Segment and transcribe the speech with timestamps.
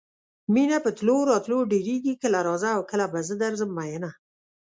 [0.53, 4.09] مینه په تلو راتلو ډېرېږي کله راځه او کله به زه درځم میینه.